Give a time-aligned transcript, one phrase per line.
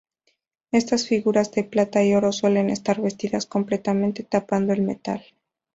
[0.71, 5.23] Estas figuras de plata y oro suelen estar vestidas completamente, tapando el metal.